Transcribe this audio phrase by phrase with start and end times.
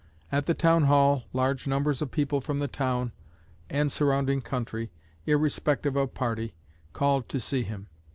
[0.31, 3.11] At the Town Hall large numbers of people from the town
[3.69, 4.89] and surrounding country,
[5.27, 6.55] irrespective of party,
[6.91, 7.85] called to see him.